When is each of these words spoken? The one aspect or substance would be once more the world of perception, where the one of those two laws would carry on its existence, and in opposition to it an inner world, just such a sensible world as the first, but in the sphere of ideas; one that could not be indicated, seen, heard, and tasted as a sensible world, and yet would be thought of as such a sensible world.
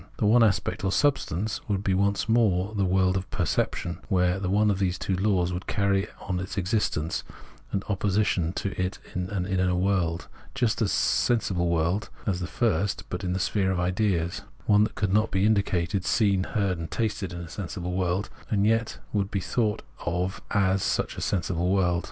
The 0.17 0.25
one 0.25 0.41
aspect 0.43 0.83
or 0.83 0.91
substance 0.91 1.61
would 1.69 1.83
be 1.83 1.93
once 1.93 2.27
more 2.27 2.73
the 2.73 2.85
world 2.85 3.15
of 3.15 3.29
perception, 3.29 3.99
where 4.09 4.39
the 4.39 4.49
one 4.49 4.71
of 4.71 4.79
those 4.79 4.97
two 4.97 5.15
laws 5.15 5.53
would 5.53 5.67
carry 5.67 6.07
on 6.21 6.39
its 6.39 6.57
existence, 6.57 7.23
and 7.71 7.83
in 7.83 7.87
opposition 7.87 8.51
to 8.53 8.69
it 8.83 8.97
an 9.13 9.45
inner 9.45 9.75
world, 9.75 10.27
just 10.55 10.79
such 10.79 10.87
a 10.87 10.89
sensible 10.89 11.69
world 11.69 12.09
as 12.25 12.39
the 12.39 12.47
first, 12.47 13.03
but 13.09 13.23
in 13.23 13.33
the 13.33 13.39
sphere 13.39 13.69
of 13.71 13.79
ideas; 13.79 14.41
one 14.65 14.85
that 14.85 14.95
could 14.95 15.13
not 15.13 15.29
be 15.29 15.45
indicated, 15.45 16.03
seen, 16.03 16.45
heard, 16.45 16.79
and 16.79 16.89
tasted 16.89 17.31
as 17.31 17.41
a 17.41 17.47
sensible 17.49 17.93
world, 17.93 18.31
and 18.49 18.65
yet 18.65 18.97
would 19.13 19.29
be 19.29 19.39
thought 19.39 19.83
of 20.03 20.41
as 20.49 20.81
such 20.81 21.15
a 21.15 21.21
sensible 21.21 21.69
world. 21.69 21.99